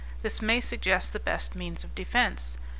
[0.23, 2.57] This may suggest the best means of defence.